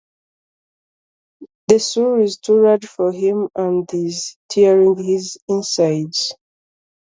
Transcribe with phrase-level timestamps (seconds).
[1.67, 6.33] The soul is too large for him and is tearing his insides.